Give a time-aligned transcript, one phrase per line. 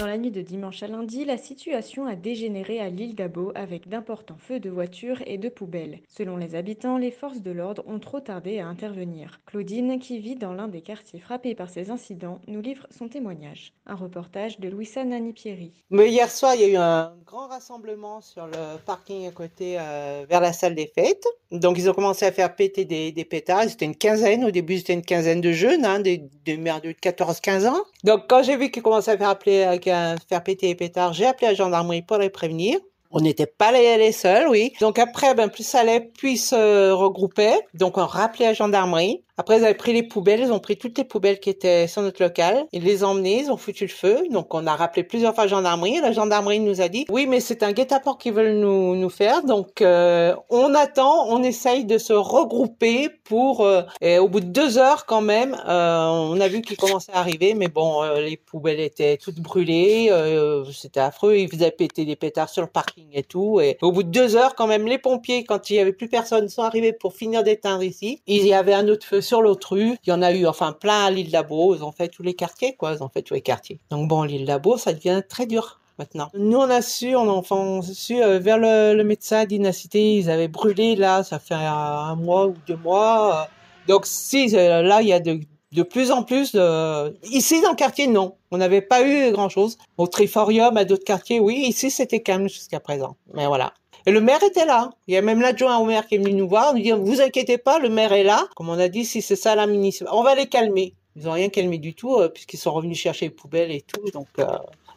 [0.00, 3.86] Dans la nuit de dimanche à lundi, la situation a dégénéré à l'île d'Abo avec
[3.86, 6.00] d'importants feux de voitures et de poubelles.
[6.08, 9.42] Selon les habitants, les forces de l'ordre ont trop tardé à intervenir.
[9.44, 13.74] Claudine, qui vit dans l'un des quartiers frappés par ces incidents, nous livre son témoignage.
[13.84, 15.84] Un reportage de Louisa Nani-Pieri.
[15.90, 19.76] Mais hier soir, il y a eu un grand rassemblement sur le parking à côté,
[19.78, 21.26] euh, vers la salle des fêtes.
[21.50, 23.64] Donc, ils ont commencé à faire péter des, des pétards.
[23.68, 24.44] C'était une quinzaine.
[24.44, 27.84] Au début, c'était une quinzaine de jeunes, hein, des, des mères de 14-15 ans.
[28.04, 29.78] Donc, quand j'ai vu qu'ils commençaient à faire, appeler,
[30.28, 32.78] faire péter les pétards, j'ai appelé la gendarmerie pour les prévenir.
[33.12, 34.72] On n'était pas les, les seuls, oui.
[34.80, 37.58] Donc après, ben, plus ça allait, plus se regroupaient.
[37.74, 39.24] Donc on rappelait la gendarmerie.
[39.40, 42.02] Après, ils avaient pris les poubelles, ils ont pris toutes les poubelles qui étaient sur
[42.02, 42.66] notre local.
[42.72, 44.18] Ils les ont emmenées, ils ont foutu le feu.
[44.30, 45.98] Donc on a rappelé plusieurs fois la gendarmerie.
[46.02, 49.42] La gendarmerie nous a dit, oui, mais c'est un guet-apens qu'ils veulent nous, faire.
[49.42, 53.64] Donc euh, on attend, on essaye de se regrouper pour...
[53.64, 57.12] Euh, et au bout de deux heures quand même, euh, on a vu qu'ils commençaient
[57.12, 57.54] à arriver.
[57.54, 60.12] Mais bon, les poubelles étaient toutes brûlées.
[60.70, 61.36] C'était affreux.
[61.36, 63.58] Ils faisaient péter des pétards sur le parking et tout.
[63.58, 66.08] Et au bout de deux heures, quand même, les pompiers, quand il y avait plus
[66.10, 68.20] personne, sont arrivés pour finir d'éteindre ici.
[68.26, 69.96] Il y avait un autre feu sur l'autre rue.
[70.04, 71.76] Il y en a eu, enfin, plein à l'île d'Abo.
[71.76, 72.94] Ils ont fait tous les quartiers, quoi.
[72.94, 73.78] Ils ont fait tous les quartiers.
[73.90, 76.30] Donc bon, l'île d'Abo, ça devient très dur maintenant.
[76.34, 80.48] Nous, on a su, on a enfin su euh, vers le, médecin d'Inacité, ils avaient
[80.48, 83.48] brûlé là, ça fait un, mois ou deux mois.
[83.86, 85.38] Donc si euh, là, il y a de,
[85.72, 87.14] de plus en plus de...
[87.30, 88.34] Ici, dans le quartier, non.
[88.50, 89.78] On n'avait pas eu grand-chose.
[89.96, 91.64] Au Triforium, à d'autres quartiers, oui.
[91.68, 93.16] Ici, c'était calme jusqu'à présent.
[93.34, 93.74] Mais voilà.
[94.06, 94.90] Et le maire était là.
[95.06, 97.20] Il y a même l'adjoint au maire qui est venu nous voir, nous dire, vous
[97.20, 98.48] inquiétez pas, le maire est là.
[98.56, 100.94] Comme on a dit, si c'est ça la municipalité, on va les calmer.
[101.16, 104.10] Ils ont rien calmé du tout, euh, puisqu'ils sont revenus chercher les poubelles et tout.
[104.12, 104.46] Donc, euh,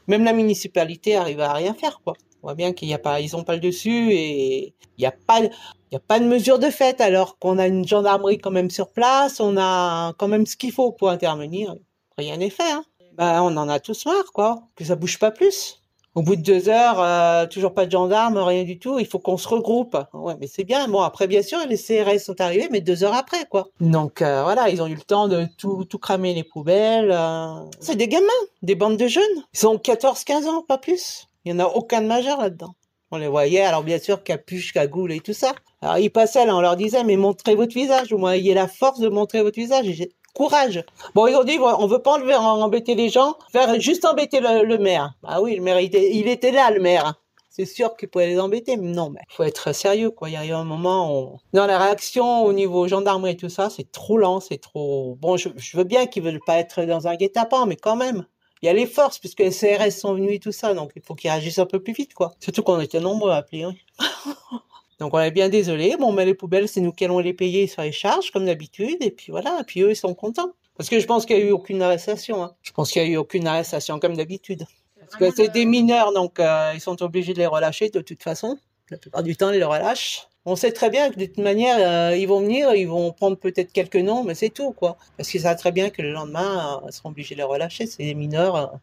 [0.08, 2.14] même la municipalité arrive à rien faire, quoi.
[2.42, 5.06] On voit bien qu'il y a pas, ils ont pas le dessus et il y
[5.06, 5.50] a pas, il
[5.94, 8.90] y a pas de mesure de fait alors qu'on a une gendarmerie quand même sur
[8.90, 11.76] place, on a quand même ce qu'il faut pour intervenir.
[12.18, 12.84] Rien n'est fait, hein.
[13.14, 14.64] Bah, on en a tous marre, quoi.
[14.76, 15.83] Que ça bouge pas plus.
[16.16, 19.00] Au bout de deux heures, euh, toujours pas de gendarmes, rien du tout.
[19.00, 19.98] Il faut qu'on se regroupe.
[20.14, 20.88] Ouais, mais c'est bien.
[20.88, 23.70] Bon, après, bien sûr, les CRS sont arrivés, mais deux heures après, quoi.
[23.80, 27.12] Donc euh, voilà, ils ont eu le temps de tout, cramer les poubelles.
[27.12, 27.64] euh.
[27.80, 28.28] C'est des gamins,
[28.62, 29.24] des bandes de jeunes.
[29.56, 31.28] Ils ont 14-15 ans, pas plus.
[31.46, 32.76] Il y en a aucun de majeur là-dedans.
[33.12, 35.54] On les voyait, alors bien sûr, capuche, cagoule et tout ça.
[35.82, 38.68] Alors ils passaient là, on leur disait, mais montrez votre visage, au moins ayez la
[38.68, 39.88] force de montrer votre visage.
[39.88, 40.84] Et Courage.
[41.14, 45.14] Bon, ils ont dit, on veut pas embêter les gens, faire juste embêter le, maire.
[45.24, 47.14] Ah oui, le maire, il était, là, le maire.
[47.50, 50.30] C'est sûr qu'il pouvait les embêter, mais non, mais faut être sérieux, quoi.
[50.30, 51.38] Il y a eu un moment où...
[51.54, 55.18] Dans la réaction au niveau gendarmerie et tout ça, c'est trop lent, c'est trop...
[55.22, 58.26] Bon, je, je veux bien qu'ils veulent pas être dans un guet-apens, mais quand même.
[58.64, 61.04] Il y a les forces, puisque les CRS sont venus et tout ça, donc il
[61.04, 62.32] faut qu'ils réagissent un peu plus vite, quoi.
[62.40, 63.78] Surtout qu'on était nombreux à appeler, oui.
[65.00, 65.96] Donc on est bien désolé.
[66.00, 68.98] Bon, mais les poubelles, c'est nous qui allons les payer sur les charges, comme d'habitude.
[69.02, 70.54] Et puis voilà, et puis eux, ils sont contents.
[70.78, 72.44] Parce que je pense qu'il n'y a eu aucune arrestation.
[72.44, 72.56] Hein.
[72.62, 74.66] Je pense qu'il n'y a eu aucune arrestation, comme d'habitude.
[75.00, 78.24] Parce que c'est des mineurs, donc euh, ils sont obligés de les relâcher de toute
[78.24, 78.58] façon.
[78.90, 80.28] La plupart du temps, ils les relâchent.
[80.46, 83.38] On sait très bien que de toute manière, euh, ils vont venir, ils vont prendre
[83.38, 84.98] peut-être quelques noms, mais c'est tout, quoi.
[85.16, 87.86] Parce qu'ils savent très bien que le lendemain, euh, ils seront obligés de les relâcher.
[87.86, 88.80] C'est des mineurs.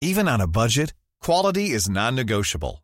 [0.00, 2.83] Even on a budget, quality is non-negotiable.